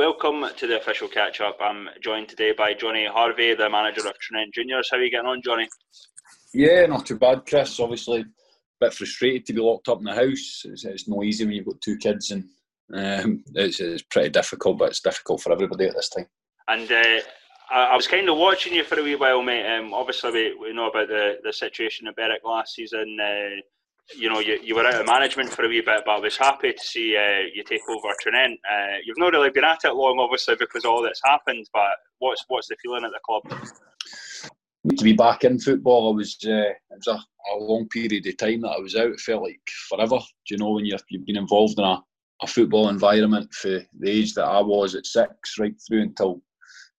Welcome 0.00 0.46
to 0.56 0.66
the 0.66 0.78
official 0.78 1.08
catch 1.08 1.42
up. 1.42 1.58
I'm 1.60 1.90
joined 2.02 2.30
today 2.30 2.52
by 2.56 2.72
Johnny 2.72 3.04
Harvey, 3.04 3.52
the 3.54 3.68
manager 3.68 4.08
of 4.08 4.18
Tranent 4.18 4.54
Juniors. 4.54 4.88
How 4.90 4.96
are 4.96 5.02
you 5.02 5.10
getting 5.10 5.26
on, 5.26 5.42
Johnny? 5.44 5.68
Yeah, 6.54 6.86
not 6.86 7.04
too 7.04 7.18
bad, 7.18 7.44
Chris. 7.46 7.78
Obviously, 7.78 8.20
a 8.20 8.24
bit 8.80 8.94
frustrated 8.94 9.44
to 9.44 9.52
be 9.52 9.60
locked 9.60 9.90
up 9.90 9.98
in 9.98 10.04
the 10.04 10.14
house. 10.14 10.62
It's, 10.64 10.86
it's 10.86 11.06
no 11.06 11.22
easy 11.22 11.44
when 11.44 11.52
you've 11.52 11.66
got 11.66 11.82
two 11.82 11.98
kids, 11.98 12.30
and 12.30 12.44
um, 12.94 13.44
it's, 13.54 13.78
it's, 13.78 14.02
pretty 14.04 14.30
difficult. 14.30 14.78
But 14.78 14.88
it's 14.88 15.02
difficult 15.02 15.42
for 15.42 15.52
everybody 15.52 15.84
at 15.84 15.94
this 15.94 16.08
time. 16.08 16.28
And 16.68 16.90
uh, 16.90 17.20
I, 17.70 17.88
I, 17.88 17.94
was 17.94 18.06
kind 18.06 18.30
of 18.30 18.38
watching 18.38 18.72
you 18.72 18.84
for 18.84 18.98
a 18.98 19.02
wee 19.02 19.16
while, 19.16 19.42
mate. 19.42 19.70
Um, 19.70 19.92
obviously, 19.92 20.32
we, 20.32 20.54
we 20.54 20.72
know 20.72 20.88
about 20.88 21.08
the, 21.08 21.40
the 21.44 21.52
situation 21.52 22.06
at 22.06 22.16
Berwick 22.16 22.40
last 22.42 22.74
season. 22.74 23.18
Uh, 23.22 23.60
you 24.16 24.28
know, 24.28 24.40
you, 24.40 24.58
you 24.62 24.74
were 24.74 24.86
out 24.86 25.00
of 25.00 25.06
management 25.06 25.50
for 25.50 25.64
a 25.64 25.68
wee 25.68 25.80
bit, 25.80 26.02
but 26.04 26.12
I 26.12 26.18
was 26.18 26.36
happy 26.36 26.72
to 26.72 26.84
see 26.84 27.16
uh, 27.16 27.46
you 27.54 27.62
take 27.64 27.82
over 27.88 28.08
Tranent. 28.20 28.58
Uh, 28.70 28.96
you've 29.04 29.18
not 29.18 29.32
really 29.32 29.50
been 29.50 29.64
at 29.64 29.84
it 29.84 29.94
long, 29.94 30.18
obviously, 30.18 30.56
because 30.56 30.84
all 30.84 31.02
that's 31.02 31.20
happened. 31.24 31.66
But 31.72 31.90
what's 32.18 32.44
what's 32.48 32.68
the 32.68 32.76
feeling 32.82 33.04
at 33.04 33.12
the 33.12 33.20
club? 33.24 33.68
To 34.96 35.04
be 35.04 35.12
back 35.12 35.44
in 35.44 35.58
football, 35.58 36.12
I 36.12 36.16
was 36.16 36.36
uh, 36.44 36.50
it 36.50 36.76
was 36.90 37.06
a, 37.06 37.54
a, 37.54 37.56
long 37.56 37.86
period 37.88 38.26
of 38.26 38.36
time 38.36 38.62
that 38.62 38.70
I 38.70 38.80
was 38.80 38.96
out. 38.96 39.10
It 39.10 39.20
felt 39.20 39.42
like 39.42 39.60
forever. 39.88 40.18
Do 40.18 40.54
you 40.54 40.58
know 40.58 40.70
when 40.70 40.86
you've 40.86 41.02
been 41.08 41.36
involved 41.36 41.78
in 41.78 41.84
a, 41.84 42.02
a 42.42 42.46
football 42.46 42.88
environment 42.88 43.52
for 43.52 43.80
the 43.98 44.10
age 44.10 44.34
that 44.34 44.44
I 44.44 44.60
was 44.60 44.94
at 44.94 45.06
six, 45.06 45.58
right 45.58 45.74
through 45.86 46.02
until 46.02 46.42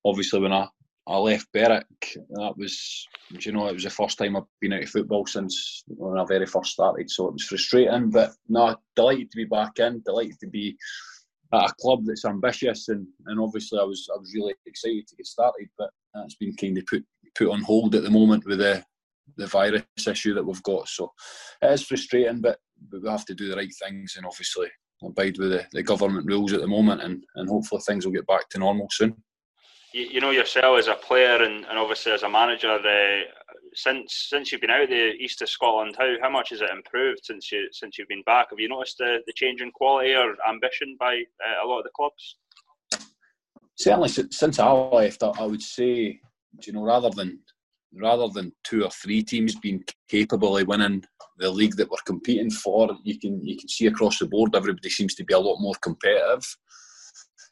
obviously 0.05 0.39
when 0.39 0.53
I 0.53 0.67
I 1.07 1.17
left 1.17 1.51
Berwick. 1.51 2.17
That 2.29 2.53
was, 2.57 3.07
you 3.31 3.51
know, 3.51 3.67
it 3.67 3.73
was 3.73 3.83
the 3.83 3.89
first 3.89 4.17
time 4.17 4.35
I've 4.35 4.43
been 4.59 4.73
out 4.73 4.83
of 4.83 4.89
football 4.89 5.25
since 5.25 5.83
when 5.87 6.19
I 6.19 6.25
very 6.25 6.45
first 6.45 6.73
started. 6.73 7.09
So 7.09 7.27
it 7.27 7.33
was 7.33 7.43
frustrating, 7.43 8.11
but 8.11 8.31
no, 8.47 8.75
delighted 8.95 9.31
to 9.31 9.37
be 9.37 9.45
back 9.45 9.79
in. 9.79 10.01
Delighted 10.05 10.39
to 10.41 10.47
be 10.47 10.77
at 11.53 11.69
a 11.69 11.73
club 11.81 12.01
that's 12.05 12.25
ambitious, 12.25 12.89
and, 12.89 13.07
and 13.25 13.39
obviously 13.39 13.79
I 13.79 13.83
was 13.83 14.07
I 14.13 14.17
was 14.17 14.33
really 14.35 14.53
excited 14.65 15.07
to 15.07 15.15
get 15.15 15.25
started. 15.25 15.69
But 15.77 15.89
that's 16.13 16.35
been 16.35 16.55
kind 16.55 16.77
of 16.77 16.85
put 16.85 17.03
put 17.35 17.49
on 17.49 17.61
hold 17.61 17.95
at 17.95 18.03
the 18.03 18.11
moment 18.11 18.45
with 18.45 18.59
the 18.59 18.83
the 19.37 19.47
virus 19.47 19.83
issue 20.07 20.35
that 20.35 20.45
we've 20.45 20.63
got. 20.63 20.87
So 20.87 21.11
it 21.61 21.71
is 21.71 21.83
frustrating, 21.83 22.41
but, 22.41 22.59
but 22.89 23.01
we 23.01 23.09
have 23.09 23.25
to 23.25 23.33
do 23.33 23.49
the 23.49 23.55
right 23.55 23.73
things 23.81 24.15
and 24.17 24.25
obviously 24.25 24.67
abide 25.03 25.37
with 25.37 25.51
the, 25.51 25.65
the 25.71 25.83
government 25.83 26.27
rules 26.27 26.51
at 26.53 26.59
the 26.59 26.67
moment, 26.67 27.01
and, 27.01 27.23
and 27.35 27.49
hopefully 27.49 27.81
things 27.87 28.05
will 28.05 28.11
get 28.11 28.27
back 28.27 28.49
to 28.49 28.59
normal 28.59 28.87
soon 28.91 29.15
you, 29.93 30.07
you, 30.13 30.21
know 30.21 30.31
yourself 30.31 30.79
as 30.79 30.87
a 30.87 30.95
player 30.95 31.43
and, 31.43 31.65
and 31.65 31.77
obviously 31.77 32.11
as 32.11 32.23
a 32.23 32.29
manager. 32.29 32.71
Uh, 32.71 33.23
since 33.73 34.27
since 34.29 34.51
you've 34.51 34.61
been 34.61 34.69
out 34.69 34.89
the 34.89 35.13
east 35.13 35.41
of 35.41 35.49
Scotland, 35.49 35.95
how 35.97 36.15
how 36.21 36.29
much 36.29 36.49
has 36.49 36.61
it 36.61 36.69
improved 36.69 37.21
since 37.23 37.51
you 37.51 37.69
since 37.71 37.97
you've 37.97 38.07
been 38.07 38.23
back? 38.23 38.47
Have 38.49 38.59
you 38.59 38.69
noticed 38.69 38.97
the, 38.97 39.19
the 39.25 39.33
change 39.33 39.61
in 39.61 39.71
quality 39.71 40.13
or 40.13 40.35
ambition 40.47 40.97
by 40.99 41.15
uh, 41.15 41.65
a 41.65 41.67
lot 41.67 41.79
of 41.79 41.83
the 41.85 41.91
clubs? 41.95 42.37
Certainly, 43.75 44.09
since 44.09 44.59
I 44.59 44.69
left, 44.71 45.23
I 45.23 45.45
would 45.45 45.61
say, 45.61 46.19
you 46.65 46.73
know, 46.73 46.83
rather 46.83 47.09
than 47.09 47.39
rather 47.93 48.27
than 48.27 48.53
two 48.63 48.83
or 48.83 48.89
three 48.89 49.23
teams 49.23 49.55
being 49.55 49.83
capable 50.09 50.57
of 50.57 50.67
winning 50.67 51.03
the 51.37 51.49
league 51.49 51.75
that 51.75 51.89
we're 51.89 51.97
competing 52.05 52.51
for, 52.51 52.89
you 53.03 53.19
can 53.19 53.43
you 53.43 53.57
can 53.57 53.69
see 53.69 53.87
across 53.87 54.19
the 54.19 54.27
board 54.27 54.55
everybody 54.55 54.89
seems 54.89 55.15
to 55.15 55.23
be 55.23 55.33
a 55.33 55.39
lot 55.39 55.59
more 55.59 55.75
competitive 55.81 56.45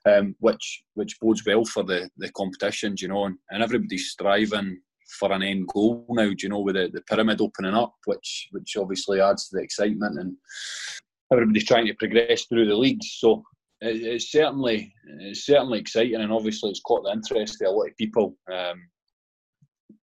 um, 0.09 0.35
which 0.39 0.83
which 0.93 1.19
bodes 1.19 1.43
well 1.45 1.65
for 1.65 1.83
the 1.83 2.09
the 2.17 2.31
competitions, 2.31 3.01
you 3.01 3.07
know, 3.07 3.25
and, 3.25 3.37
and 3.51 3.63
everybody's 3.63 4.09
striving 4.09 4.79
for 5.19 5.31
an 5.31 5.41
end 5.43 5.67
goal 5.73 6.05
now, 6.09 6.29
you 6.37 6.49
know, 6.49 6.59
with 6.59 6.75
the, 6.75 6.89
the 6.93 7.01
pyramid 7.01 7.41
opening 7.41 7.73
up, 7.73 7.95
which 8.05 8.47
which 8.51 8.75
obviously 8.77 9.21
adds 9.21 9.49
to 9.49 9.57
the 9.57 9.63
excitement, 9.63 10.19
and 10.19 10.35
everybody's 11.31 11.65
trying 11.65 11.87
to 11.87 11.93
progress 11.95 12.45
through 12.45 12.67
the 12.67 12.75
leagues. 12.75 13.17
So 13.19 13.43
it, 13.81 14.01
it's 14.01 14.31
certainly 14.31 14.93
it's 15.19 15.45
certainly 15.45 15.79
exciting, 15.79 16.21
and 16.21 16.31
obviously 16.31 16.69
it's 16.69 16.81
caught 16.81 17.03
the 17.03 17.11
interest 17.11 17.61
of 17.61 17.67
a 17.67 17.71
lot 17.71 17.87
of 17.87 17.97
people. 17.97 18.35
Um, 18.51 18.81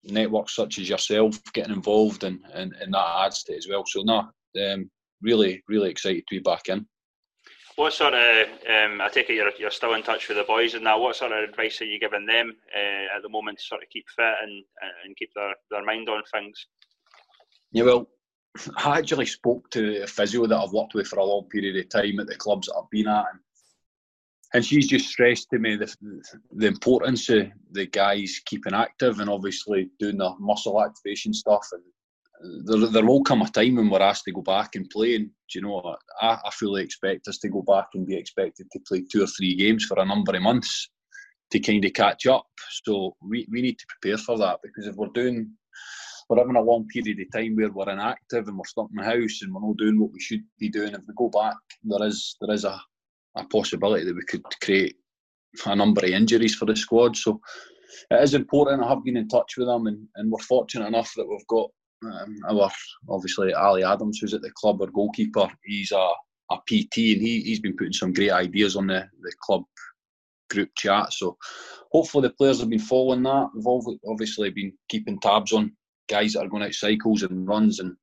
networks 0.08 0.54
such 0.54 0.78
as 0.78 0.88
yourself 0.88 1.40
getting 1.52 1.74
involved, 1.74 2.22
and, 2.22 2.38
and, 2.54 2.72
and 2.80 2.94
that 2.94 3.24
adds 3.24 3.42
to 3.42 3.52
it 3.52 3.58
as 3.58 3.66
well. 3.68 3.84
So 3.86 4.02
no, 4.02 4.28
um, 4.72 4.90
really 5.20 5.62
really 5.68 5.90
excited 5.90 6.24
to 6.28 6.36
be 6.36 6.40
back 6.40 6.68
in. 6.68 6.86
What 7.76 7.92
sort 7.92 8.14
of, 8.14 8.48
um, 8.68 9.02
I 9.02 9.08
take 9.12 9.28
it 9.28 9.34
you're, 9.34 9.50
you're 9.58 9.70
still 9.70 9.94
in 9.94 10.02
touch 10.02 10.28
with 10.28 10.38
the 10.38 10.44
boys 10.44 10.72
and 10.72 10.86
that, 10.86 10.98
what 10.98 11.14
sort 11.14 11.32
of 11.32 11.46
advice 11.46 11.80
are 11.82 11.84
you 11.84 12.00
giving 12.00 12.24
them 12.24 12.56
uh, 12.74 13.16
at 13.16 13.22
the 13.22 13.28
moment 13.28 13.58
to 13.58 13.64
sort 13.64 13.82
of 13.82 13.90
keep 13.90 14.06
fit 14.16 14.34
and, 14.42 14.64
and 15.04 15.16
keep 15.16 15.30
their, 15.34 15.54
their 15.70 15.84
mind 15.84 16.08
on 16.08 16.22
things? 16.32 16.66
Yeah, 17.72 17.84
well, 17.84 18.08
I 18.78 18.98
actually 18.98 19.26
spoke 19.26 19.68
to 19.70 20.02
a 20.02 20.06
physio 20.06 20.46
that 20.46 20.56
I've 20.56 20.72
worked 20.72 20.94
with 20.94 21.06
for 21.06 21.18
a 21.18 21.24
long 21.24 21.48
period 21.50 21.76
of 21.76 21.90
time 21.90 22.18
at 22.18 22.26
the 22.26 22.36
clubs 22.36 22.66
that 22.66 22.76
I've 22.76 22.90
been 22.90 23.08
at. 23.08 23.26
And, 23.30 23.40
and 24.54 24.64
she's 24.64 24.86
just 24.86 25.08
stressed 25.08 25.50
to 25.50 25.58
me 25.58 25.76
the, 25.76 25.94
the 26.52 26.66
importance 26.66 27.28
of 27.28 27.48
the 27.72 27.86
guys 27.86 28.40
keeping 28.46 28.72
active 28.72 29.20
and 29.20 29.28
obviously 29.28 29.90
doing 29.98 30.16
the 30.16 30.34
muscle 30.38 30.82
activation 30.82 31.34
stuff 31.34 31.66
and 31.72 31.82
there, 32.64 32.86
there 32.88 33.06
will 33.06 33.22
come 33.22 33.42
a 33.42 33.48
time 33.48 33.76
when 33.76 33.90
we're 33.90 34.02
asked 34.02 34.24
to 34.24 34.32
go 34.32 34.42
back 34.42 34.74
and 34.74 34.88
play. 34.90 35.16
And 35.16 35.30
you 35.54 35.62
know, 35.62 35.96
I, 36.20 36.38
I 36.44 36.50
fully 36.52 36.82
expect 36.82 37.28
us 37.28 37.38
to 37.38 37.48
go 37.48 37.62
back 37.62 37.86
and 37.94 38.06
be 38.06 38.16
expected 38.16 38.66
to 38.72 38.80
play 38.86 39.04
two 39.10 39.22
or 39.22 39.26
three 39.26 39.54
games 39.54 39.84
for 39.84 39.98
a 39.98 40.04
number 40.04 40.34
of 40.34 40.42
months 40.42 40.90
to 41.50 41.60
kind 41.60 41.84
of 41.84 41.92
catch 41.92 42.26
up. 42.26 42.46
So 42.84 43.16
we, 43.22 43.46
we 43.50 43.62
need 43.62 43.78
to 43.78 43.86
prepare 43.88 44.18
for 44.18 44.38
that 44.38 44.58
because 44.62 44.86
if 44.86 44.96
we're 44.96 45.08
doing, 45.08 45.50
we're 46.28 46.38
having 46.38 46.56
a 46.56 46.60
long 46.60 46.86
period 46.88 47.18
of 47.20 47.32
time 47.32 47.54
where 47.56 47.70
we're 47.70 47.90
inactive 47.90 48.48
and 48.48 48.58
we're 48.58 48.64
stuck 48.64 48.88
in 48.90 48.96
the 48.96 49.04
house 49.04 49.42
and 49.42 49.54
we're 49.54 49.66
not 49.66 49.76
doing 49.76 50.00
what 50.00 50.12
we 50.12 50.20
should 50.20 50.42
be 50.58 50.68
doing. 50.68 50.92
If 50.92 51.02
we 51.06 51.14
go 51.16 51.28
back, 51.28 51.56
there 51.84 52.06
is 52.06 52.36
there 52.40 52.54
is 52.54 52.64
a, 52.64 52.80
a 53.36 53.44
possibility 53.46 54.04
that 54.04 54.14
we 54.14 54.24
could 54.28 54.42
create 54.62 54.96
a 55.64 55.76
number 55.76 56.04
of 56.04 56.10
injuries 56.10 56.54
for 56.54 56.66
the 56.66 56.76
squad. 56.76 57.16
So 57.16 57.40
it 58.10 58.22
is 58.22 58.34
important. 58.34 58.82
I 58.82 58.88
have 58.88 59.04
been 59.04 59.16
in 59.16 59.28
touch 59.28 59.54
with 59.56 59.68
them, 59.68 59.86
and, 59.86 60.06
and 60.16 60.30
we're 60.30 60.42
fortunate 60.42 60.86
enough 60.86 61.12
that 61.16 61.26
we've 61.28 61.46
got 61.46 61.70
um, 62.04 62.36
our 62.48 62.70
obviously 63.08 63.52
Ali 63.54 63.84
Adams, 63.84 64.18
who's 64.18 64.34
at 64.34 64.42
the 64.42 64.50
club, 64.54 64.80
our 64.80 64.88
goalkeeper, 64.88 65.48
he's 65.64 65.92
a, 65.92 66.10
a 66.50 66.56
PT 66.68 66.96
and 67.14 67.22
he, 67.22 67.42
he's 67.44 67.60
been 67.60 67.76
putting 67.76 67.92
some 67.92 68.12
great 68.12 68.30
ideas 68.30 68.76
on 68.76 68.86
the, 68.86 69.08
the 69.22 69.32
club 69.40 69.64
group 70.50 70.70
chat. 70.76 71.12
So 71.12 71.36
hopefully 71.92 72.28
the 72.28 72.34
players 72.34 72.60
have 72.60 72.70
been 72.70 72.78
following 72.78 73.22
that. 73.24 73.48
We've 73.54 73.66
all 73.66 73.98
obviously 74.08 74.50
been 74.50 74.72
keeping 74.88 75.18
tabs 75.20 75.52
on 75.52 75.72
guys 76.08 76.34
that 76.34 76.44
are 76.44 76.48
going 76.48 76.62
out 76.62 76.74
cycles 76.74 77.22
and 77.22 77.48
runs 77.48 77.80
and 77.80 77.96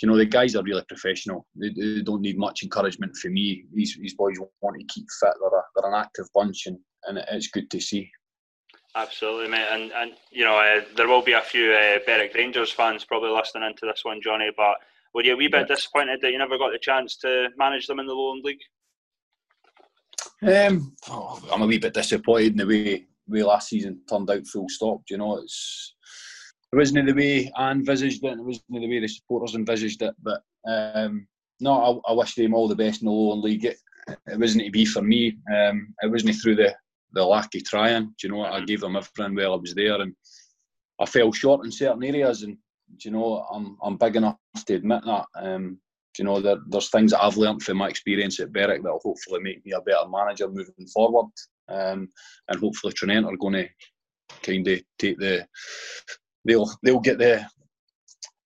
you 0.00 0.08
know 0.08 0.16
the 0.16 0.24
guys 0.24 0.54
are 0.54 0.62
really 0.62 0.84
professional. 0.88 1.44
They, 1.56 1.70
they 1.70 2.02
don't 2.02 2.22
need 2.22 2.38
much 2.38 2.62
encouragement 2.62 3.16
from 3.16 3.34
me. 3.34 3.64
These, 3.74 3.98
these 4.00 4.14
boys 4.14 4.36
want 4.60 4.78
to 4.78 4.86
keep 4.86 5.06
fit. 5.20 5.34
They're, 5.40 5.58
a, 5.58 5.62
they're 5.74 5.92
an 5.92 6.00
active 6.00 6.26
bunch 6.34 6.66
and, 6.66 6.78
and 7.08 7.18
it's 7.32 7.48
good 7.48 7.68
to 7.70 7.80
see. 7.80 8.08
Absolutely, 8.96 9.48
mate. 9.48 9.68
And 9.70 9.92
and 9.92 10.12
you 10.30 10.44
know 10.44 10.56
uh, 10.56 10.82
there 10.96 11.08
will 11.08 11.22
be 11.22 11.32
a 11.32 11.42
few 11.42 11.72
uh, 11.72 11.98
Berwick 12.06 12.34
Rangers 12.34 12.70
fans 12.70 13.04
probably 13.04 13.30
listening 13.30 13.68
into 13.68 13.86
this 13.86 14.00
one, 14.04 14.20
Johnny. 14.22 14.50
But 14.56 14.76
were 15.14 15.22
you 15.22 15.34
a 15.34 15.36
wee 15.36 15.48
bit 15.48 15.68
disappointed 15.68 16.20
that 16.22 16.32
you 16.32 16.38
never 16.38 16.58
got 16.58 16.72
the 16.72 16.78
chance 16.78 17.16
to 17.18 17.48
manage 17.56 17.86
them 17.86 18.00
in 18.00 18.06
the 18.06 18.14
Lowland 18.14 18.44
League? 18.44 18.60
Um, 20.42 20.94
oh, 21.08 21.40
I'm 21.52 21.62
a 21.62 21.66
wee 21.66 21.78
bit 21.78 21.94
disappointed 21.94 22.52
in 22.52 22.56
the 22.58 22.66
way 22.66 23.06
way 23.28 23.42
last 23.42 23.68
season 23.68 24.00
turned 24.08 24.30
out. 24.30 24.46
Full 24.46 24.68
stop. 24.68 25.02
You 25.10 25.18
know, 25.18 25.38
it's 25.38 25.94
it 26.72 26.76
wasn't 26.76 27.06
the 27.06 27.14
way 27.14 27.52
I 27.56 27.70
envisaged 27.70 28.24
it. 28.24 28.38
It 28.38 28.44
wasn't 28.44 28.64
the 28.70 28.88
way 28.88 29.00
the 29.00 29.08
supporters 29.08 29.54
envisaged 29.54 30.02
it. 30.02 30.14
But 30.22 30.42
um, 30.66 31.26
no, 31.60 32.02
I, 32.06 32.10
I, 32.10 32.14
wish 32.14 32.34
them 32.34 32.54
all 32.54 32.68
the 32.68 32.76
best 32.76 33.00
in 33.00 33.06
the 33.06 33.12
Lowland 33.12 33.42
League. 33.42 33.64
It, 33.64 33.78
it 34.26 34.38
wasn't 34.38 34.64
to 34.64 34.70
be 34.70 34.84
for 34.84 35.02
me. 35.02 35.38
Um, 35.54 35.94
it 36.02 36.10
wasn't 36.10 36.36
through 36.36 36.56
the 36.56 36.74
the 37.12 37.24
lack 37.24 37.54
of 37.54 37.64
trying. 37.64 38.04
Do 38.06 38.14
you 38.22 38.28
know 38.30 38.38
what? 38.38 38.52
I 38.52 38.60
gave 38.64 38.80
them 38.80 38.96
everything 38.96 39.34
while 39.34 39.54
I 39.54 39.56
was 39.56 39.74
there, 39.74 40.00
and 40.00 40.14
I 41.00 41.06
fell 41.06 41.32
short 41.32 41.64
in 41.64 41.72
certain 41.72 42.04
areas. 42.04 42.42
And 42.42 42.56
do 42.96 43.08
you 43.08 43.10
know, 43.12 43.46
I'm 43.52 43.76
I'm 43.82 43.96
big 43.96 44.16
enough 44.16 44.36
to 44.66 44.74
admit 44.74 45.02
that. 45.04 45.26
Um, 45.34 45.78
do 46.14 46.22
you 46.22 46.24
know, 46.24 46.40
there, 46.40 46.56
there's 46.68 46.90
things 46.90 47.12
that 47.12 47.22
I've 47.22 47.36
learned 47.36 47.62
from 47.62 47.76
my 47.76 47.88
experience 47.88 48.40
at 48.40 48.52
Berwick 48.52 48.82
that 48.82 48.90
will 48.92 49.00
hopefully 49.04 49.40
make 49.40 49.64
me 49.64 49.72
a 49.72 49.80
better 49.80 50.08
manager 50.08 50.48
moving 50.48 50.86
forward. 50.92 51.30
Um, 51.68 52.08
and 52.48 52.60
hopefully 52.60 52.92
Tranent 52.92 53.26
are 53.26 53.36
going 53.36 53.54
to 53.54 53.68
kind 54.42 54.66
of 54.66 54.80
take 54.98 55.18
the 55.18 55.46
they'll 56.44 56.70
they'll 56.82 57.00
get 57.00 57.18
the 57.18 57.44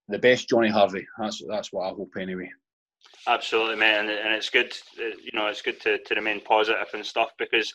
the 0.09 0.19
best 0.19 0.49
Johnny 0.49 0.69
Harvey. 0.69 1.07
That's 1.19 1.43
that's 1.49 1.73
what 1.73 1.87
I 1.87 1.95
hope 1.95 2.13
anyway. 2.19 2.51
Absolutely, 3.29 3.77
mate, 3.77 3.99
and, 3.99 4.11
it's 4.11 4.51
good. 4.51 4.73
Uh, 4.99 5.15
you 5.23 5.31
know, 5.33 5.47
it's 5.47 5.63
good 5.63 5.81
to, 5.83 5.99
to 5.99 6.15
remain 6.15 6.41
positive 6.41 6.89
and 6.93 7.07
stuff 7.07 7.31
because 7.39 7.73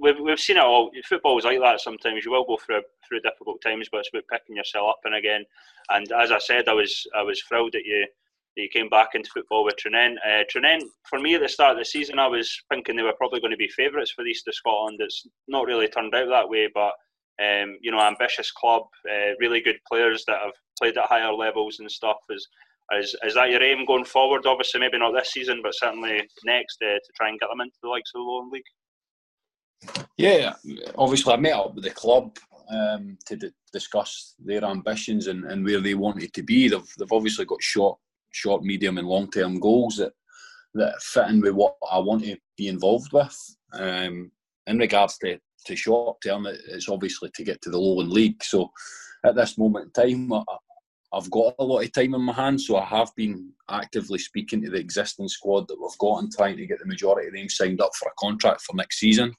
we've, 0.00 0.18
we've 0.18 0.40
seen 0.40 0.56
it 0.56 0.62
all. 0.62 0.90
Football 1.04 1.38
is 1.38 1.44
like 1.44 1.60
that 1.60 1.80
sometimes. 1.80 2.24
You 2.24 2.30
will 2.30 2.46
go 2.46 2.56
through 2.56 2.82
through 3.06 3.20
difficult 3.20 3.60
times, 3.60 3.88
but 3.90 3.98
it's 3.98 4.10
about 4.12 4.24
picking 4.32 4.56
yourself 4.56 4.90
up 4.90 5.00
and 5.04 5.14
again. 5.14 5.44
And 5.90 6.10
as 6.12 6.32
I 6.32 6.38
said, 6.38 6.68
I 6.68 6.72
was 6.72 7.06
I 7.14 7.22
was 7.22 7.42
thrilled 7.42 7.72
that 7.72 7.84
you 7.84 8.06
that 8.56 8.62
you 8.62 8.68
came 8.68 8.88
back 8.88 9.10
into 9.14 9.30
football 9.30 9.64
with 9.64 9.76
Tranent. 9.76 10.16
Uh, 10.26 10.44
for 11.08 11.20
me 11.20 11.34
at 11.34 11.42
the 11.42 11.48
start 11.48 11.72
of 11.72 11.78
the 11.78 11.84
season, 11.84 12.18
I 12.18 12.26
was 12.26 12.62
thinking 12.70 12.96
they 12.96 13.02
were 13.02 13.12
probably 13.12 13.40
going 13.40 13.52
to 13.52 13.56
be 13.58 13.68
favourites 13.68 14.12
for 14.12 14.24
the 14.24 14.30
East 14.30 14.48
of 14.48 14.54
Scotland. 14.54 14.98
It's 15.00 15.26
not 15.46 15.66
really 15.66 15.88
turned 15.88 16.14
out 16.14 16.28
that 16.28 16.48
way, 16.48 16.68
but 16.72 16.92
um, 17.40 17.76
you 17.80 17.90
know, 17.90 18.00
ambitious 18.00 18.50
club, 18.50 18.84
uh, 19.10 19.34
really 19.40 19.60
good 19.60 19.78
players 19.90 20.24
that 20.26 20.40
have 20.42 20.54
played 20.78 20.96
at 20.96 21.06
higher 21.06 21.32
levels 21.32 21.80
and 21.80 21.90
stuff. 21.90 22.16
Is 22.30 22.48
is 22.92 23.14
is 23.24 23.34
that 23.34 23.50
your 23.50 23.62
aim 23.62 23.84
going 23.84 24.04
forward? 24.04 24.46
Obviously, 24.46 24.80
maybe 24.80 24.98
not 24.98 25.12
this 25.12 25.32
season, 25.32 25.60
but 25.62 25.74
certainly 25.74 26.28
next 26.44 26.78
uh, 26.82 26.94
to 26.94 27.12
try 27.16 27.28
and 27.28 27.38
get 27.38 27.48
them 27.48 27.60
into 27.60 27.76
the 27.82 27.88
likes 27.88 28.10
of 28.14 28.20
the 28.20 28.24
Lowland 28.24 28.52
League. 28.52 28.62
Yeah, 30.16 30.54
obviously 30.96 31.32
I 31.32 31.36
met 31.36 31.54
up 31.54 31.74
with 31.74 31.84
the 31.84 31.90
club 31.90 32.36
um, 32.70 33.16
to 33.26 33.36
d- 33.36 33.52
discuss 33.72 34.34
their 34.38 34.64
ambitions 34.64 35.26
and, 35.26 35.44
and 35.44 35.64
where 35.64 35.80
they 35.80 35.94
wanted 35.94 36.32
to 36.34 36.42
be. 36.42 36.68
They've, 36.68 36.94
they've 36.98 37.12
obviously 37.12 37.46
got 37.46 37.62
short, 37.62 37.98
short, 38.30 38.62
medium, 38.62 38.98
and 38.98 39.08
long 39.08 39.30
term 39.30 39.58
goals 39.58 39.96
that 39.96 40.12
that 40.74 41.00
fit 41.02 41.28
in 41.28 41.40
with 41.40 41.54
what 41.54 41.74
I 41.90 41.98
want 41.98 42.24
to 42.24 42.36
be 42.56 42.68
involved 42.68 43.12
with. 43.12 43.36
Um, 43.72 44.30
in 44.66 44.78
regards 44.78 45.18
to, 45.18 45.38
to 45.66 45.76
short 45.76 46.18
term, 46.22 46.46
it's 46.46 46.88
obviously 46.88 47.30
to 47.34 47.44
get 47.44 47.60
to 47.62 47.70
the 47.70 47.78
Lowland 47.78 48.12
League. 48.12 48.42
So 48.44 48.70
at 49.24 49.34
this 49.34 49.58
moment 49.58 49.90
in 49.98 50.28
time, 50.28 50.44
I've 51.12 51.30
got 51.30 51.54
a 51.58 51.64
lot 51.64 51.80
of 51.80 51.92
time 51.92 52.14
in 52.14 52.22
my 52.22 52.32
hands, 52.32 52.66
so 52.66 52.76
I 52.76 52.84
have 52.84 53.10
been 53.16 53.52
actively 53.68 54.18
speaking 54.18 54.62
to 54.62 54.70
the 54.70 54.78
existing 54.78 55.28
squad 55.28 55.66
that 55.68 55.80
we've 55.80 55.98
got 55.98 56.22
and 56.22 56.32
trying 56.32 56.56
to 56.56 56.66
get 56.66 56.78
the 56.78 56.86
majority 56.86 57.28
of 57.28 57.34
them 57.34 57.48
signed 57.48 57.80
up 57.80 57.90
for 57.98 58.08
a 58.08 58.12
contract 58.18 58.62
for 58.62 58.76
next 58.76 58.98
season. 59.00 59.34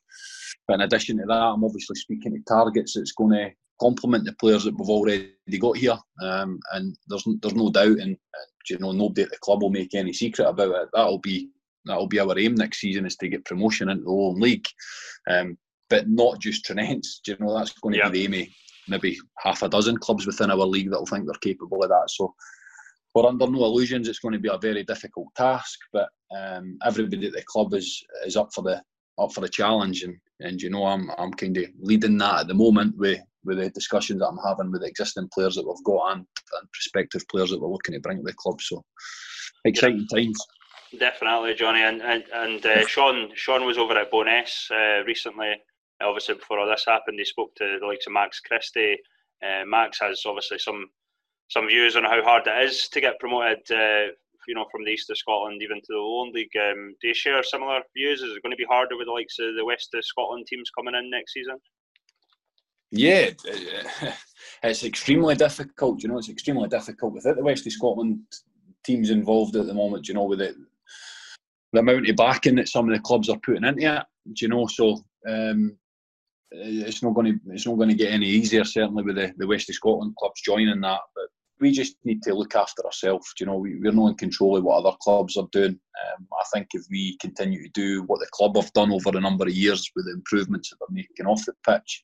But 0.67 0.75
in 0.75 0.81
addition 0.81 1.17
to 1.17 1.25
that, 1.27 1.33
I'm 1.33 1.63
obviously 1.63 1.95
speaking 1.95 2.33
to 2.33 2.39
targets 2.47 2.93
that's 2.95 3.13
going 3.13 3.31
to 3.31 3.51
complement 3.79 4.25
the 4.25 4.33
players 4.33 4.65
that 4.65 4.77
we've 4.77 4.89
already 4.89 5.33
got 5.59 5.77
here. 5.77 5.97
Um, 6.21 6.59
and 6.73 6.95
there's 7.07 7.25
there's 7.41 7.55
no 7.55 7.71
doubt, 7.71 7.99
and 7.99 8.17
you 8.69 8.77
know 8.79 8.91
nobody 8.91 9.23
at 9.23 9.31
the 9.31 9.37
club 9.37 9.61
will 9.61 9.69
make 9.69 9.95
any 9.95 10.13
secret 10.13 10.47
about 10.47 10.75
it. 10.75 10.89
That'll 10.93 11.19
be 11.19 11.49
that'll 11.85 12.07
be 12.07 12.19
our 12.19 12.37
aim 12.37 12.55
next 12.55 12.79
season 12.79 13.05
is 13.05 13.15
to 13.17 13.29
get 13.29 13.45
promotion 13.45 13.89
into 13.89 14.03
the 14.03 14.11
Lowland 14.11 14.41
League, 14.41 14.67
um, 15.29 15.57
but 15.89 16.07
not 16.09 16.39
just 16.39 16.65
Trents. 16.65 17.21
You 17.25 17.37
know 17.39 17.57
that's 17.57 17.73
going 17.79 17.95
to 17.95 18.09
be 18.09 18.27
the 18.27 18.37
aim 18.37 18.47
maybe 18.91 19.17
half 19.39 19.63
a 19.63 19.69
dozen 19.69 19.97
clubs 19.97 20.25
within 20.25 20.51
our 20.51 20.57
league 20.57 20.89
that'll 20.89 21.05
think 21.05 21.25
they're 21.25 21.33
capable 21.41 21.83
of 21.83 21.89
that. 21.89 22.09
So 22.09 22.33
we're 23.13 23.27
under 23.27 23.47
no 23.47 23.65
illusions. 23.65 24.07
It's 24.07 24.19
going 24.19 24.33
to 24.33 24.39
be 24.39 24.49
a 24.49 24.57
very 24.57 24.83
difficult 24.83 25.27
task, 25.35 25.79
but 25.91 26.09
um, 26.35 26.77
everybody 26.85 27.27
at 27.27 27.33
the 27.33 27.43
club 27.43 27.73
is 27.73 28.03
is 28.25 28.37
up 28.37 28.53
for 28.53 28.61
the 28.61 28.81
up 29.19 29.33
for 29.33 29.41
the 29.41 29.49
challenge, 29.49 30.03
and 30.03 30.15
and 30.39 30.61
you 30.61 30.69
know 30.69 30.85
I'm 30.85 31.11
I'm 31.17 31.33
kind 31.33 31.57
of 31.57 31.65
leading 31.79 32.17
that 32.19 32.41
at 32.41 32.47
the 32.47 32.53
moment 32.53 32.97
with 32.97 33.19
with 33.43 33.57
the 33.57 33.69
discussions 33.71 34.19
that 34.19 34.27
I'm 34.27 34.39
having 34.45 34.71
with 34.71 34.81
the 34.81 34.87
existing 34.87 35.29
players 35.33 35.55
that 35.55 35.67
we've 35.67 35.83
got 35.83 36.11
and, 36.11 36.19
and 36.19 36.71
prospective 36.71 37.27
players 37.29 37.49
that 37.49 37.59
we're 37.59 37.69
looking 37.69 37.95
to 37.95 37.99
bring 37.99 38.17
to 38.17 38.23
the 38.23 38.33
club. 38.33 38.61
So 38.61 38.83
exciting 39.65 40.07
times. 40.13 40.39
Definitely, 40.97 41.55
Johnny, 41.55 41.81
and 41.81 42.01
and, 42.01 42.23
and 42.33 42.65
uh, 42.65 42.85
Sean 42.85 43.29
Sean 43.35 43.65
was 43.65 43.77
over 43.77 43.97
at 43.97 44.11
Bo'ness 44.11 44.71
uh, 44.71 45.03
recently. 45.05 45.55
Obviously, 46.01 46.35
before 46.35 46.59
all 46.59 46.67
this 46.67 46.85
happened, 46.87 47.19
he 47.19 47.25
spoke 47.25 47.53
to 47.55 47.77
the 47.79 47.85
likes 47.85 48.07
of 48.07 48.13
Max 48.13 48.39
Christie. 48.39 48.97
Uh, 49.43 49.65
Max 49.65 49.99
has 49.99 50.21
obviously 50.25 50.59
some 50.59 50.89
some 51.49 51.67
views 51.67 51.95
on 51.97 52.03
how 52.03 52.21
hard 52.23 52.47
it 52.47 52.63
is 52.63 52.87
to 52.87 53.01
get 53.01 53.19
promoted 53.19 53.59
uh, 53.71 54.11
you 54.47 54.55
know, 54.55 54.65
from 54.71 54.83
the 54.83 54.91
east 54.91 55.09
of 55.09 55.17
Scotland 55.17 55.61
even 55.61 55.77
to 55.77 55.87
the 55.89 55.95
Lowland 55.95 56.33
League. 56.33 56.55
Um, 56.57 56.95
do 57.01 57.07
you 57.07 57.13
share 57.13 57.43
similar 57.43 57.81
views? 57.95 58.21
Is 58.21 58.35
it 58.35 58.43
going 58.43 58.51
to 58.51 58.57
be 58.57 58.65
harder 58.65 58.97
with 58.97 59.07
the 59.07 59.13
likes 59.13 59.37
of 59.39 59.55
the 59.55 59.65
west 59.65 59.89
of 59.93 60.05
Scotland 60.05 60.45
teams 60.47 60.69
coming 60.77 60.95
in 60.95 61.09
next 61.09 61.33
season? 61.33 61.57
Yeah, 62.91 63.29
it's 64.63 64.83
extremely 64.83 65.35
difficult. 65.35 66.03
You 66.03 66.09
know, 66.09 66.17
it's 66.17 66.29
extremely 66.29 66.67
difficult 66.67 67.13
without 67.13 67.37
the 67.37 67.43
west 67.43 67.65
of 67.65 67.71
Scotland 67.71 68.19
teams 68.83 69.09
involved 69.09 69.55
at 69.55 69.67
the 69.67 69.73
moment. 69.73 70.07
You 70.07 70.15
know, 70.15 70.25
with 70.25 70.41
it, 70.41 70.55
the 71.71 71.79
amount 71.79 72.09
of 72.09 72.15
backing 72.15 72.55
that 72.55 72.67
some 72.67 72.89
of 72.89 72.95
the 72.95 73.01
clubs 73.01 73.29
are 73.29 73.39
putting 73.39 73.63
into 73.63 73.95
it. 73.95 74.03
Do 74.33 74.45
You 74.45 74.49
know, 74.49 74.67
so 74.67 75.03
um, 75.27 75.77
it's 76.51 77.01
not 77.01 77.13
going 77.13 77.27
to 77.27 77.53
it's 77.53 77.65
not 77.65 77.77
going 77.77 77.89
to 77.89 77.95
get 77.95 78.11
any 78.11 78.27
easier. 78.27 78.63
Certainly 78.63 79.03
with 79.03 79.15
the, 79.15 79.33
the 79.37 79.47
west 79.47 79.69
of 79.69 79.75
Scotland 79.75 80.15
clubs 80.17 80.41
joining 80.41 80.81
that, 80.81 80.99
but 81.15 81.25
we 81.59 81.71
just 81.71 81.95
need 82.03 82.21
to 82.23 82.33
look 82.33 82.55
after 82.55 82.83
ourselves. 82.85 83.31
You 83.39 83.45
know, 83.45 83.57
we, 83.57 83.79
we're 83.79 83.91
not 83.91 84.07
in 84.07 84.15
control 84.15 84.57
of 84.57 84.63
what 84.63 84.83
other 84.83 84.97
clubs 85.01 85.37
are 85.37 85.47
doing. 85.51 85.79
Um, 86.17 86.27
I 86.33 86.43
think 86.53 86.67
if 86.73 86.83
we 86.89 87.17
continue 87.21 87.63
to 87.63 87.69
do 87.73 88.03
what 88.03 88.19
the 88.19 88.27
club 88.31 88.55
have 88.55 88.73
done 88.73 88.91
over 88.91 89.15
a 89.15 89.21
number 89.21 89.45
of 89.45 89.53
years 89.53 89.89
with 89.95 90.05
the 90.05 90.13
improvements 90.13 90.69
that 90.69 90.77
they're 90.79 90.95
making 90.95 91.27
off 91.27 91.45
the 91.45 91.53
pitch, 91.65 92.03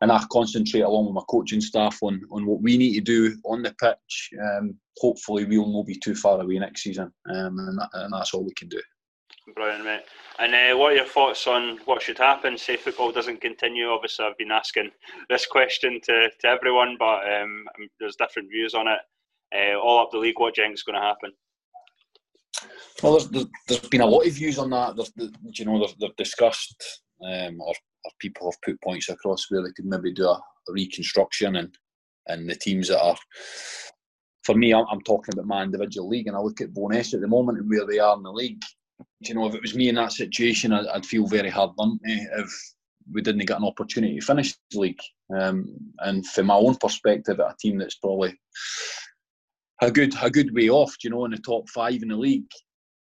and 0.00 0.12
I 0.12 0.22
concentrate 0.30 0.82
along 0.82 1.06
with 1.06 1.14
my 1.14 1.22
coaching 1.28 1.60
staff 1.60 1.98
on, 2.02 2.20
on 2.30 2.46
what 2.46 2.62
we 2.62 2.76
need 2.76 2.94
to 2.94 3.00
do 3.00 3.36
on 3.44 3.62
the 3.62 3.74
pitch, 3.80 4.30
um, 4.40 4.76
hopefully 4.98 5.44
we'll 5.44 5.72
not 5.72 5.86
be 5.86 5.96
too 5.96 6.14
far 6.14 6.40
away 6.40 6.58
next 6.58 6.82
season, 6.82 7.10
um, 7.34 7.58
and, 7.58 7.78
that, 7.78 7.88
and 7.94 8.12
that's 8.12 8.34
all 8.34 8.44
we 8.44 8.54
can 8.54 8.68
do. 8.68 8.80
Brilliant, 9.54 9.84
mate. 9.84 10.02
And 10.40 10.54
uh, 10.54 10.76
what 10.76 10.92
are 10.92 10.96
your 10.96 11.06
thoughts 11.06 11.46
on 11.46 11.78
what 11.84 12.02
should 12.02 12.18
happen? 12.18 12.58
Say 12.58 12.76
football 12.76 13.12
doesn't 13.12 13.40
continue. 13.40 13.88
Obviously, 13.88 14.26
I've 14.26 14.36
been 14.38 14.50
asking 14.50 14.90
this 15.30 15.46
question 15.46 16.00
to, 16.04 16.28
to 16.40 16.48
everyone, 16.48 16.96
but 16.98 17.20
um, 17.32 17.64
there's 18.00 18.16
different 18.16 18.50
views 18.50 18.74
on 18.74 18.88
it. 18.88 18.98
Uh, 19.54 19.78
all 19.78 20.00
up 20.00 20.10
the 20.10 20.18
league, 20.18 20.38
what 20.38 20.54
do 20.54 20.62
you 20.62 20.74
going 20.84 21.00
to 21.00 21.06
happen? 21.06 21.30
Well, 23.02 23.18
there's, 23.18 23.46
there's, 23.68 23.88
been 23.88 24.00
a 24.00 24.06
lot 24.06 24.26
of 24.26 24.32
views 24.32 24.58
on 24.58 24.70
that. 24.70 24.96
There's, 24.96 25.12
you 25.52 25.64
know, 25.64 25.86
they've, 26.00 26.16
discussed 26.16 27.02
um, 27.22 27.60
or, 27.60 27.74
or, 28.04 28.10
people 28.18 28.50
have 28.50 28.60
put 28.62 28.82
points 28.82 29.08
across 29.08 29.46
where 29.50 29.62
they 29.62 29.70
could 29.76 29.84
maybe 29.84 30.12
do 30.12 30.24
a, 30.24 30.32
a 30.68 30.72
reconstruction 30.72 31.56
and 31.56 31.76
and 32.28 32.48
the 32.48 32.56
teams 32.56 32.88
that 32.88 33.00
are. 33.00 33.16
For 34.44 34.54
me, 34.54 34.74
I'm, 34.74 34.84
I'm 34.90 35.02
talking 35.02 35.34
about 35.34 35.46
my 35.46 35.62
individual 35.62 36.08
league, 36.08 36.26
and 36.26 36.36
I 36.36 36.40
look 36.40 36.60
at 36.60 36.72
Bo'ness 36.72 37.14
at 37.14 37.20
the 37.20 37.28
moment 37.28 37.58
and 37.58 37.68
where 37.68 37.86
they 37.86 37.98
are 37.98 38.16
in 38.16 38.22
the 38.22 38.32
league 38.32 38.62
you 39.20 39.34
know, 39.34 39.46
if 39.46 39.54
it 39.54 39.62
was 39.62 39.74
me 39.74 39.88
in 39.88 39.94
that 39.96 40.12
situation, 40.12 40.72
I'd, 40.72 40.86
I'd 40.86 41.06
feel 41.06 41.26
very 41.26 41.50
hard 41.50 41.70
done 41.76 41.98
if 42.04 42.50
we 43.12 43.22
didn't 43.22 43.46
get 43.46 43.58
an 43.58 43.64
opportunity 43.64 44.18
to 44.18 44.24
finish 44.24 44.54
the 44.70 44.80
league. 44.80 45.00
Um, 45.38 45.76
and 46.00 46.26
from 46.26 46.46
my 46.46 46.54
own 46.54 46.76
perspective, 46.76 47.40
at 47.40 47.52
a 47.52 47.54
team 47.60 47.78
that's 47.78 47.96
probably 47.96 48.38
a 49.82 49.90
good 49.90 50.14
a 50.22 50.30
good 50.30 50.54
way 50.54 50.68
off, 50.68 50.94
you 51.02 51.10
know, 51.10 51.24
in 51.24 51.30
the 51.30 51.38
top 51.38 51.68
five 51.70 52.02
in 52.02 52.08
the 52.08 52.16
league, 52.16 52.50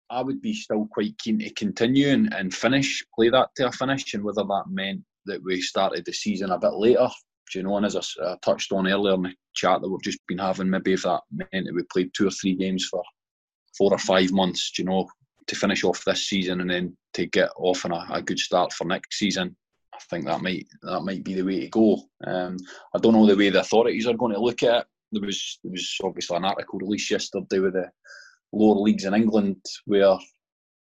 I 0.09 0.21
would 0.21 0.41
be 0.41 0.53
still 0.53 0.88
quite 0.91 1.17
keen 1.17 1.39
to 1.39 1.53
continue 1.53 2.09
and, 2.09 2.33
and 2.33 2.53
finish, 2.53 3.03
play 3.15 3.29
that 3.29 3.50
to 3.57 3.67
a 3.67 3.71
finish, 3.71 4.13
and 4.13 4.23
whether 4.23 4.44
that 4.44 4.65
meant 4.69 5.01
that 5.25 5.44
we 5.44 5.62
started 5.62 6.06
the 6.06 6.13
season 6.13 6.51
a 6.51 6.59
bit 6.59 6.73
later, 6.73 7.09
you 7.53 7.63
know, 7.63 7.77
and 7.77 7.85
as 7.85 7.95
I, 7.95 8.01
I 8.23 8.35
touched 8.44 8.71
on 8.71 8.88
earlier 8.88 9.15
in 9.15 9.23
the 9.23 9.33
chat 9.56 9.81
that 9.81 9.89
we've 9.89 10.01
just 10.01 10.19
been 10.27 10.38
having, 10.38 10.69
maybe 10.69 10.94
if 10.94 11.03
that 11.03 11.21
meant 11.31 11.65
that 11.65 11.73
we 11.73 11.83
played 11.91 12.12
two 12.13 12.27
or 12.27 12.31
three 12.31 12.56
games 12.56 12.88
for 12.89 13.01
four 13.77 13.91
or 13.91 13.97
five 13.97 14.31
months, 14.31 14.71
you 14.77 14.85
know, 14.85 15.07
to 15.47 15.56
finish 15.56 15.83
off 15.83 16.03
this 16.06 16.27
season 16.27 16.62
and 16.62 16.69
then 16.69 16.97
to 17.13 17.25
get 17.27 17.50
off 17.57 17.86
on 17.86 17.92
a, 17.92 18.06
a 18.12 18.21
good 18.21 18.39
start 18.39 18.74
for 18.74 18.86
next 18.86 19.18
season. 19.18 19.56
I 19.94 20.00
think 20.09 20.25
that 20.25 20.42
might 20.42 20.68
that 20.81 21.01
might 21.01 21.24
be 21.24 21.36
the 21.36 21.44
way 21.44 21.62
to 21.62 21.69
go. 21.69 22.01
Um, 22.25 22.57
I 22.94 23.00
don't 23.00 23.13
know 23.13 23.25
the 23.25 23.36
way 23.36 23.50
the 23.50 23.62
authorities 23.62 24.07
are 24.07 24.13
going 24.13 24.33
to 24.33 24.39
look 24.42 24.63
at 24.63 24.81
it. 24.81 24.88
There 25.12 25.21
was 25.21 25.59
there 25.63 25.71
was 25.71 25.95
obviously 26.03 26.38
an 26.38 26.45
article 26.45 26.80
released 26.80 27.12
yesterday 27.12 27.59
with 27.59 27.74
the 27.74 27.89
lower 28.51 28.75
leagues 28.81 29.06
in 29.06 29.13
England 29.13 29.63
where 29.86 30.18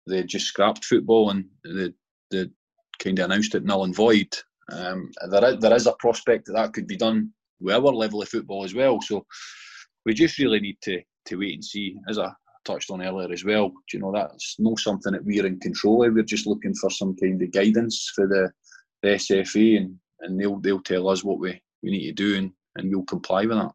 they 0.06 0.22
just 0.24 0.46
scrapped 0.46 0.84
football 0.84 1.30
and 1.30 1.44
they, 1.64 1.92
they 2.30 2.48
kind 2.98 3.18
of 3.18 3.26
announced 3.26 3.54
it 3.54 3.64
null 3.64 3.84
and 3.84 3.94
void. 3.94 4.34
Um, 4.72 5.10
there, 5.30 5.54
is, 5.54 5.60
there 5.60 5.74
is 5.74 5.86
a 5.86 5.92
prospect 5.98 6.46
that 6.46 6.54
that 6.54 6.72
could 6.72 6.86
be 6.86 6.96
done 6.96 7.32
with 7.60 7.74
our 7.74 7.80
level 7.80 8.22
of 8.22 8.28
football 8.28 8.64
as 8.64 8.74
well. 8.74 9.00
So 9.00 9.24
we 10.04 10.14
just 10.14 10.38
really 10.38 10.60
need 10.60 10.78
to 10.82 11.00
to 11.26 11.36
wait 11.36 11.54
and 11.54 11.64
see. 11.64 11.96
As 12.08 12.18
a 12.18 12.34
touched 12.68 12.90
on 12.90 13.02
earlier 13.02 13.32
as 13.32 13.44
well. 13.44 13.68
Do 13.68 13.96
you 13.96 14.00
know 14.00 14.12
that's 14.12 14.56
not 14.58 14.78
something 14.78 15.12
that 15.12 15.24
we're 15.24 15.46
in 15.46 15.58
control 15.58 16.04
of. 16.04 16.14
We're 16.14 16.22
just 16.22 16.46
looking 16.46 16.74
for 16.74 16.90
some 16.90 17.16
kind 17.16 17.42
of 17.42 17.52
guidance 17.52 18.12
for 18.14 18.26
the, 18.26 18.50
the 19.02 19.08
SFA, 19.16 19.78
and, 19.78 19.96
and 20.20 20.40
they'll 20.40 20.60
they'll 20.60 20.82
tell 20.82 21.08
us 21.08 21.24
what 21.24 21.38
we, 21.38 21.60
we 21.82 21.90
need 21.90 22.06
to 22.06 22.12
do, 22.12 22.36
and, 22.36 22.52
and 22.76 22.90
we'll 22.90 23.04
comply 23.04 23.46
with 23.46 23.56
that. 23.56 23.72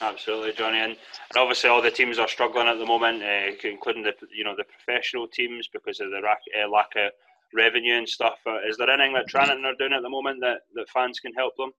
Absolutely, 0.00 0.52
Johnny, 0.52 0.78
and, 0.78 0.92
and 0.92 1.36
obviously 1.36 1.70
all 1.70 1.82
the 1.82 1.90
teams 1.90 2.18
are 2.18 2.28
struggling 2.28 2.68
at 2.68 2.78
the 2.78 2.86
moment, 2.86 3.22
uh, 3.22 3.50
including 3.64 4.04
the 4.04 4.14
you 4.32 4.44
know 4.44 4.54
the 4.56 4.64
professional 4.64 5.26
teams 5.26 5.68
because 5.72 6.00
of 6.00 6.10
the 6.10 6.20
lack, 6.22 6.40
uh, 6.62 6.68
lack 6.68 6.90
of 6.96 7.10
revenue 7.54 7.94
and 7.94 8.08
stuff. 8.08 8.38
Uh, 8.46 8.58
is 8.68 8.76
there 8.76 8.90
anything 8.90 9.14
that 9.14 9.26
Tranent 9.28 9.64
are 9.64 9.74
doing 9.78 9.92
at 9.92 10.02
the 10.02 10.10
moment 10.10 10.38
that, 10.42 10.58
that 10.74 10.88
fans 10.90 11.18
can 11.18 11.32
help 11.34 11.54
them? 11.56 11.70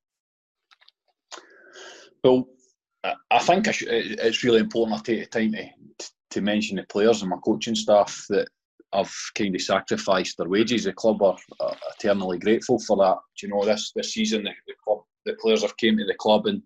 Well, 2.23 2.47
I 3.03 3.39
think 3.39 3.67
it's 3.67 4.43
really 4.43 4.59
important 4.59 4.99
I 4.99 5.01
take 5.01 5.31
the 5.31 5.39
time 5.39 5.53
to, 5.53 6.09
to 6.31 6.41
mention 6.41 6.77
the 6.77 6.83
players 6.83 7.21
and 7.21 7.29
my 7.29 7.37
coaching 7.43 7.75
staff 7.75 8.25
that 8.29 8.47
have 8.93 9.11
kind 9.35 9.55
of 9.55 9.61
sacrificed 9.61 10.37
their 10.37 10.49
wages. 10.49 10.83
The 10.83 10.93
club 10.93 11.21
are, 11.21 11.37
eternally 11.97 12.39
grateful 12.39 12.79
for 12.79 12.97
that. 12.97 13.17
Do 13.39 13.47
you 13.47 13.53
know, 13.53 13.65
this 13.65 13.91
this 13.95 14.13
season 14.13 14.43
the, 14.43 14.51
the 14.67 14.73
club, 14.83 14.99
the 15.25 15.35
players 15.41 15.61
have 15.61 15.77
came 15.77 15.97
to 15.97 16.05
the 16.05 16.15
club 16.15 16.47
and 16.47 16.61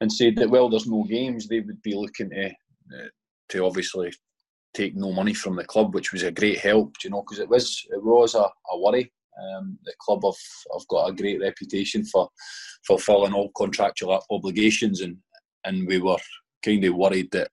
and 0.00 0.12
said 0.12 0.36
that 0.36 0.50
well, 0.50 0.68
there's 0.68 0.86
no 0.86 1.04
games. 1.04 1.46
They 1.46 1.60
would 1.60 1.82
be 1.82 1.94
looking 1.94 2.30
to 2.30 2.46
uh, 2.46 3.08
to 3.50 3.64
obviously 3.64 4.12
take 4.74 4.96
no 4.96 5.12
money 5.12 5.34
from 5.34 5.56
the 5.56 5.64
club, 5.64 5.94
which 5.94 6.12
was 6.12 6.24
a 6.24 6.32
great 6.32 6.58
help. 6.58 6.94
Do 6.98 7.08
you 7.08 7.10
know, 7.10 7.22
because 7.22 7.38
it 7.38 7.48
was 7.48 7.84
it 7.90 8.02
was 8.02 8.34
a, 8.34 8.40
a 8.40 8.78
worry. 8.78 9.12
Um, 9.36 9.78
the 9.84 9.92
club 9.98 10.20
have, 10.24 10.34
have 10.72 10.86
got 10.88 11.08
a 11.08 11.12
great 11.12 11.40
reputation 11.40 12.04
for 12.04 12.28
fulfilling 12.86 13.32
all 13.32 13.50
contractual 13.56 14.20
obligations, 14.30 15.00
and 15.00 15.16
and 15.64 15.86
we 15.86 15.98
were 15.98 16.18
kind 16.64 16.84
of 16.84 16.94
worried 16.94 17.30
that 17.32 17.48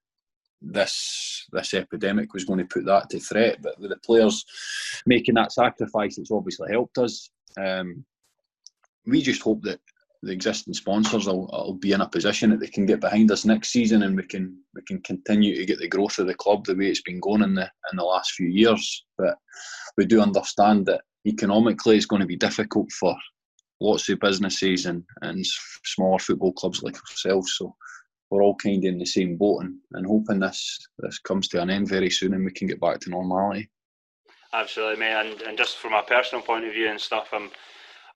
this 0.62 1.48
this 1.52 1.74
epidemic 1.74 2.34
was 2.34 2.46
going 2.46 2.60
to 2.60 2.66
put 2.66 2.86
that 2.86 3.10
to 3.10 3.20
threat. 3.20 3.62
But 3.62 3.80
with 3.80 3.90
the 3.90 3.98
players 3.98 4.46
making 5.06 5.36
that 5.36 5.52
sacrifice, 5.52 6.18
it's 6.18 6.32
obviously 6.32 6.72
helped 6.72 6.98
us. 6.98 7.30
Um, 7.60 8.06
we 9.06 9.22
just 9.22 9.42
hope 9.42 9.64
that 9.64 9.80
the 10.24 10.32
existing 10.32 10.76
sponsors 10.76 11.26
will, 11.26 11.48
will, 11.48 11.74
be 11.74 11.94
in 11.94 12.02
a 12.02 12.08
position 12.08 12.52
that 12.52 12.60
they 12.60 12.68
can 12.68 12.86
get 12.86 13.00
behind 13.00 13.32
us 13.32 13.44
next 13.44 13.70
season, 13.70 14.04
and 14.04 14.16
we 14.16 14.24
can 14.24 14.56
we 14.76 14.82
can 14.84 15.02
continue 15.02 15.56
to 15.56 15.66
get 15.66 15.80
the 15.80 15.88
growth 15.88 16.20
of 16.20 16.28
the 16.28 16.36
club 16.36 16.66
the 16.66 16.76
way 16.76 16.88
it's 16.88 17.02
been 17.02 17.20
going 17.20 17.42
in 17.42 17.56
the 17.56 17.64
in 17.92 17.98
the 17.98 18.04
last 18.04 18.34
few 18.34 18.48
years. 18.48 19.06
But 19.18 19.38
we 19.98 20.06
do 20.06 20.22
understand 20.22 20.86
that 20.86 21.02
economically 21.26 21.98
it's 21.98 22.06
going 22.06 22.22
to 22.22 22.28
be 22.28 22.36
difficult 22.36 22.92
for 22.92 23.16
lots 23.80 24.08
of 24.10 24.20
businesses 24.20 24.86
and, 24.86 25.04
and 25.24 25.44
smaller 25.86 26.20
football 26.20 26.54
clubs 26.54 26.84
like 26.84 26.96
ourselves. 26.96 27.56
So 27.58 27.76
we're 28.32 28.42
all 28.42 28.56
kind 28.56 28.84
of 28.84 28.88
in 28.88 28.98
the 28.98 29.06
same 29.06 29.36
boat 29.36 29.60
and, 29.60 29.76
and 29.92 30.08
hoping 30.08 30.40
this 30.40 30.80
this 31.00 31.20
comes 31.20 31.48
to 31.50 31.62
an 31.62 31.70
end 31.70 31.90
very 31.90 32.10
soon 32.10 32.34
and 32.34 32.46
we 32.46 32.52
can 32.52 32.68
get 32.68 32.80
back 32.80 33.00
to 33.02 33.10
normality. 33.10 33.70
Absolutely, 34.54 35.00
mate. 35.00 35.14
And, 35.14 35.42
and 35.42 35.58
just 35.58 35.78
from 35.78 35.94
a 35.94 36.02
personal 36.02 36.42
point 36.42 36.66
of 36.66 36.74
view 36.74 36.90
and 36.90 37.00
stuff, 37.00 37.30
I'm 37.34 37.52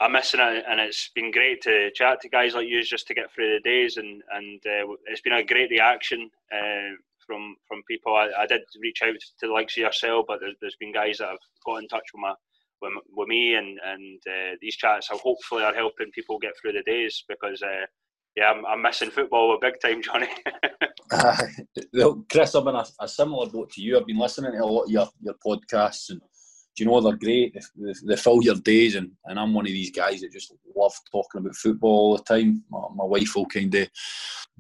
I'm 0.02 0.12
missing 0.12 0.42
it, 0.42 0.66
and 0.70 0.80
it's 0.80 1.10
been 1.16 1.32
great 1.32 1.62
to 1.62 1.90
chat 1.92 2.20
to 2.22 2.30
guys 2.30 2.54
like 2.54 2.68
you 2.68 2.84
just 2.84 3.08
to 3.08 3.14
get 3.14 3.32
through 3.32 3.54
the 3.54 3.70
days, 3.70 3.98
and 3.98 4.22
and 4.34 4.60
uh, 4.66 4.94
it's 5.06 5.22
been 5.22 5.34
a 5.34 5.44
great 5.44 5.70
reaction 5.70 6.30
uh, 6.52 6.96
from 7.26 7.56
from 7.68 7.82
people. 7.90 8.14
I, 8.14 8.30
I, 8.40 8.46
did 8.46 8.62
reach 8.82 9.02
out 9.04 9.16
to 9.40 9.48
the 9.48 9.54
likes 9.54 9.78
of 9.78 9.84
yourself, 9.84 10.26
but 10.28 10.40
there's, 10.42 10.56
there's 10.60 10.76
been 10.82 10.92
guys 10.92 11.20
that 11.20 11.30
have 11.30 11.40
got 11.66 11.78
in 11.78 11.88
touch 11.88 12.04
with 12.14 12.22
my 12.22 12.34
with, 12.82 12.92
with 13.16 13.28
me, 13.30 13.56
and 13.56 13.80
and 13.86 14.20
uh, 14.28 14.56
these 14.62 14.76
chats 14.76 15.10
are 15.12 15.18
hopefully 15.18 15.64
are 15.64 15.74
helping 15.74 16.12
people 16.12 16.40
get 16.40 16.54
through 16.60 16.74
the 16.74 16.84
days 16.84 17.24
because 17.30 17.62
uh, 17.62 17.86
yeah, 18.36 18.52
I'm, 18.52 18.66
I'm 18.66 18.82
missing 18.82 19.12
football 19.12 19.56
a 19.56 19.60
big 19.60 19.80
time, 19.80 20.02
Johnny. 20.02 20.28
uh, 21.12 22.14
Chris, 22.30 22.56
I'm 22.56 22.68
in 22.68 22.76
a, 22.76 22.86
a, 23.00 23.08
similar 23.08 23.48
boat 23.48 23.72
to 23.72 23.82
you. 23.82 23.98
I've 23.98 24.06
been 24.06 24.18
listening 24.18 24.52
to 24.54 24.58
a 24.58 24.66
lot 24.66 24.84
of 24.84 24.92
your, 24.92 25.08
your 25.22 25.36
podcasts, 25.46 26.10
and 26.10 26.22
you 26.78 26.86
know 26.86 27.02
they're 27.02 27.16
great. 27.16 27.54
They, 27.78 27.94
they, 28.06 28.16
fill 28.16 28.44
your 28.44 28.56
days, 28.56 28.96
and, 28.96 29.12
and 29.26 29.40
I'm 29.40 29.54
one 29.54 29.66
of 29.66 29.72
these 29.72 29.92
guys 29.92 30.22
that 30.22 30.32
just 30.32 30.54
love 30.76 30.94
talking 31.12 31.40
about 31.40 31.56
football 31.56 31.90
all 31.90 32.18
the 32.18 32.24
time. 32.24 32.64
My, 32.70 32.80
my 32.96 33.06
wife 33.06 33.36
will 33.36 33.46
kind 33.46 33.74
of 33.74 33.88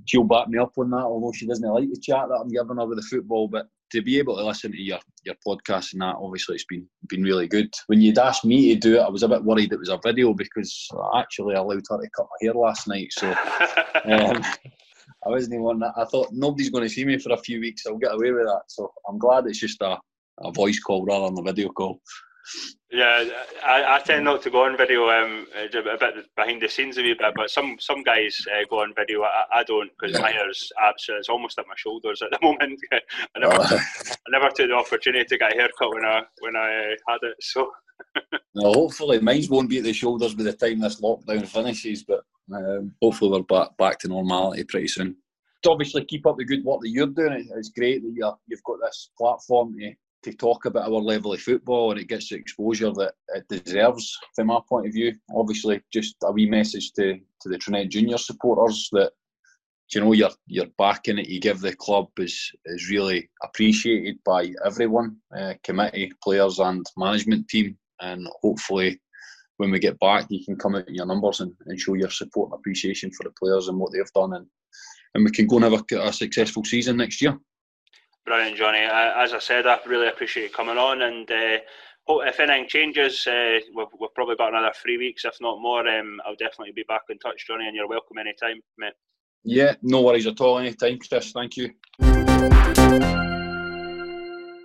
she'll 0.05 0.23
back 0.23 0.47
me 0.47 0.59
up 0.59 0.73
on 0.77 0.91
that, 0.91 1.03
although 1.03 1.31
she 1.33 1.47
doesn't 1.47 1.67
like 1.67 1.89
the 1.89 1.99
chat 2.01 2.27
that 2.29 2.39
I'm 2.41 2.49
giving 2.49 2.77
her 2.77 2.85
with 2.85 2.97
the 2.97 3.07
football. 3.09 3.47
But 3.47 3.67
to 3.91 4.01
be 4.01 4.17
able 4.17 4.37
to 4.37 4.45
listen 4.45 4.71
to 4.71 4.81
your 4.81 4.99
your 5.23 5.35
podcast 5.45 5.93
and 5.93 6.01
that, 6.01 6.15
obviously, 6.19 6.55
it's 6.55 6.65
been 6.65 6.87
been 7.09 7.23
really 7.23 7.47
good. 7.47 7.73
When 7.87 8.01
you'd 8.01 8.17
asked 8.17 8.45
me 8.45 8.73
to 8.73 8.79
do 8.79 8.95
it, 8.95 9.01
I 9.01 9.09
was 9.09 9.23
a 9.23 9.27
bit 9.27 9.43
worried 9.43 9.73
it 9.73 9.79
was 9.79 9.89
a 9.89 9.99
video 10.03 10.33
because 10.33 10.87
I 11.13 11.19
actually 11.19 11.55
allowed 11.55 11.83
her 11.89 11.97
to 11.97 12.09
cut 12.15 12.27
my 12.41 12.45
hair 12.45 12.53
last 12.53 12.87
night, 12.87 13.09
so. 13.11 13.33
Um, 14.05 14.43
I 15.25 15.29
wasn't 15.29 15.55
even. 15.55 15.81
I 15.83 16.05
thought 16.05 16.31
nobody's 16.31 16.69
going 16.69 16.83
to 16.83 16.89
see 16.89 17.05
me 17.05 17.17
for 17.17 17.33
a 17.33 17.37
few 17.37 17.59
weeks. 17.59 17.85
I'll 17.85 17.97
get 17.97 18.13
away 18.13 18.31
with 18.31 18.45
that. 18.45 18.63
So 18.67 18.91
I'm 19.09 19.17
glad 19.17 19.47
it's 19.47 19.59
just 19.59 19.81
a, 19.81 19.97
a 20.39 20.51
voice 20.51 20.79
call 20.79 21.05
rather 21.05 21.27
than 21.27 21.39
a 21.39 21.43
video 21.43 21.69
call. 21.69 22.01
Yeah, 22.91 23.25
I, 23.65 23.95
I 23.95 23.99
tend 23.99 24.23
not 24.23 24.41
to 24.43 24.49
go 24.49 24.65
on 24.65 24.77
video 24.77 25.09
um, 25.09 25.47
a 25.55 25.67
bit 25.67 26.15
behind 26.37 26.61
the 26.61 26.69
scenes 26.69 26.97
a 26.97 27.01
wee 27.01 27.15
bit, 27.19 27.33
but 27.35 27.49
some 27.49 27.77
some 27.79 28.03
guys 28.03 28.37
uh, 28.53 28.63
go 28.69 28.81
on 28.81 28.93
video. 28.95 29.23
I, 29.23 29.45
I 29.53 29.63
don't 29.63 29.89
because 29.99 30.19
my 30.21 30.31
hair's 30.31 30.71
absolutely 30.81 31.19
it's 31.19 31.29
almost 31.29 31.57
at 31.57 31.67
my 31.67 31.73
shoulders 31.75 32.21
at 32.21 32.29
the 32.31 32.39
moment. 32.43 32.79
I 32.93 33.39
never 33.39 33.57
oh. 33.59 33.79
I 34.09 34.29
never 34.29 34.49
took 34.49 34.67
the 34.69 34.75
opportunity 34.75 35.25
to 35.25 35.37
get 35.37 35.53
a 35.53 35.55
haircut 35.55 35.93
when 35.93 36.05
I 36.05 36.21
when 36.39 36.55
I 36.55 36.93
uh, 36.93 37.11
had 37.11 37.19
it. 37.23 37.35
So. 37.41 37.71
no, 38.55 38.73
hopefully 38.73 39.19
mine 39.19 39.45
won't 39.49 39.69
be 39.69 39.79
at 39.79 39.83
the 39.83 39.93
shoulders 39.93 40.35
by 40.35 40.43
the 40.43 40.53
time 40.53 40.79
this 40.79 41.01
lockdown 41.01 41.47
finishes, 41.47 42.03
but 42.03 42.23
um, 42.53 42.93
hopefully 43.01 43.31
we're 43.31 43.43
back 43.43 43.75
back 43.77 43.99
to 43.99 44.07
normality 44.07 44.63
pretty 44.65 44.87
soon. 44.87 45.15
To 45.63 45.71
obviously 45.71 46.05
keep 46.05 46.27
up 46.27 46.37
the 46.37 46.45
good 46.45 46.63
work 46.63 46.81
that 46.81 46.89
you're 46.89 47.07
doing. 47.07 47.49
It's 47.55 47.69
great 47.69 48.03
that 48.03 48.13
you 48.13 48.31
you've 48.47 48.63
got 48.63 48.77
this 48.81 49.09
platform 49.17 49.73
to 49.79 49.95
to 50.25 50.33
talk 50.33 50.65
about 50.65 50.91
our 50.91 50.99
level 50.99 51.33
of 51.33 51.39
football 51.39 51.91
and 51.91 51.99
it 51.99 52.07
gets 52.07 52.29
the 52.29 52.35
exposure 52.35 52.91
that 52.91 53.13
it 53.35 53.47
deserves 53.47 54.17
from 54.35 54.47
my 54.47 54.59
point 54.67 54.87
of 54.87 54.93
view. 54.93 55.13
Obviously, 55.35 55.81
just 55.93 56.15
a 56.23 56.31
wee 56.31 56.49
message 56.49 56.91
to, 56.93 57.19
to 57.41 57.49
the 57.49 57.57
Tranent 57.59 57.91
Junior 57.91 58.17
supporters 58.17 58.89
that 58.91 59.11
you 59.93 60.01
know 60.01 60.13
you're 60.13 60.31
you're 60.47 60.65
backing 60.79 61.19
it 61.19 61.29
you 61.29 61.39
give 61.39 61.61
the 61.61 61.75
club 61.75 62.07
is 62.17 62.51
is 62.65 62.89
really 62.89 63.29
appreciated 63.43 64.17
by 64.25 64.51
everyone, 64.65 65.17
uh, 65.37 65.53
committee, 65.63 66.11
players, 66.23 66.57
and 66.57 66.83
management 66.97 67.47
team. 67.47 67.77
And 68.01 68.27
hopefully, 68.41 68.99
when 69.57 69.69
we 69.69 69.77
get 69.77 69.99
back, 69.99 70.25
you 70.29 70.43
can 70.43 70.55
come 70.55 70.75
out 70.75 70.87
in 70.87 70.95
your 70.95 71.05
numbers 71.05 71.39
and, 71.39 71.53
and 71.67 71.79
show 71.79 71.93
your 71.93 72.09
support 72.09 72.49
and 72.51 72.59
appreciation 72.59 73.11
for 73.11 73.23
the 73.23 73.33
players 73.39 73.67
and 73.67 73.77
what 73.77 73.91
they've 73.93 74.13
done, 74.15 74.33
and 74.33 74.47
and 75.13 75.23
we 75.23 75.29
can 75.29 75.45
go 75.45 75.57
and 75.57 75.65
have 75.65 75.83
a, 75.91 75.95
a 75.99 76.11
successful 76.11 76.63
season 76.65 76.97
next 76.97 77.21
year. 77.21 77.37
Brilliant, 78.25 78.57
Johnny. 78.57 78.79
As 78.79 79.33
I 79.33 79.39
said, 79.39 79.67
I 79.67 79.77
really 79.85 80.07
appreciate 80.07 80.43
you 80.43 80.49
coming 80.49 80.77
on, 80.77 81.03
and 81.03 81.29
uh, 81.29 81.57
if 82.07 82.39
anything 82.39 82.67
changes, 82.67 83.25
uh, 83.27 83.59
we've, 83.75 83.87
we've, 83.99 84.13
probably 84.15 84.35
got 84.35 84.49
another 84.49 84.73
three 84.81 84.97
weeks, 84.97 85.25
if 85.25 85.35
not 85.41 85.61
more. 85.61 85.87
Um, 85.87 86.19
I'll 86.25 86.35
definitely 86.35 86.73
be 86.75 86.85
back 86.87 87.03
in 87.09 87.19
touch, 87.19 87.45
Johnny, 87.47 87.67
and 87.67 87.75
you're 87.75 87.87
welcome 87.87 88.17
anytime, 88.17 88.61
mate. 88.79 88.93
Yeah, 89.43 89.75
no 89.83 90.01
worries 90.01 90.25
at 90.25 90.41
all. 90.41 90.57
Anytime, 90.57 90.97
Chris. 90.97 91.31
Thank 91.31 91.57
you. 91.57 93.21